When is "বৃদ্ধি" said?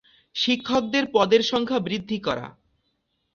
1.79-2.17